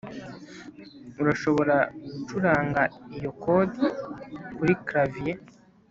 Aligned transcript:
Urashobora 1.21 1.75
gucuranga 2.01 2.81
iyo 3.17 3.31
chord 3.41 3.75
kuri 4.55 4.73
clavier 4.85 5.39